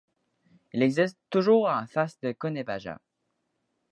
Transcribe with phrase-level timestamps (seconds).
[0.73, 2.99] Il existe toujours en face de Konepaja.